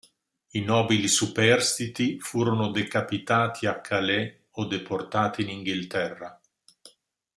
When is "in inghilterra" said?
5.43-6.41